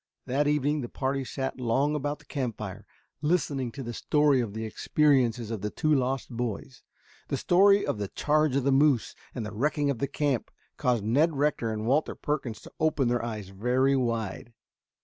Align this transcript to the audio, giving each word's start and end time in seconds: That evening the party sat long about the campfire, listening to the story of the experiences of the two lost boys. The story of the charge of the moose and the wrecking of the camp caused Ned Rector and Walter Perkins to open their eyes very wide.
That 0.25 0.47
evening 0.47 0.81
the 0.81 0.89
party 0.89 1.23
sat 1.23 1.59
long 1.61 1.93
about 1.93 2.17
the 2.17 2.25
campfire, 2.25 2.87
listening 3.21 3.71
to 3.73 3.83
the 3.83 3.93
story 3.93 4.41
of 4.41 4.55
the 4.55 4.65
experiences 4.65 5.51
of 5.51 5.61
the 5.61 5.69
two 5.69 5.93
lost 5.93 6.31
boys. 6.35 6.81
The 7.27 7.37
story 7.37 7.85
of 7.85 7.99
the 7.99 8.07
charge 8.07 8.55
of 8.55 8.63
the 8.63 8.71
moose 8.71 9.13
and 9.35 9.45
the 9.45 9.53
wrecking 9.53 9.91
of 9.91 9.99
the 9.99 10.07
camp 10.07 10.49
caused 10.75 11.03
Ned 11.03 11.35
Rector 11.35 11.71
and 11.71 11.85
Walter 11.85 12.15
Perkins 12.15 12.61
to 12.61 12.71
open 12.79 13.09
their 13.09 13.23
eyes 13.23 13.49
very 13.49 13.95
wide. 13.95 14.53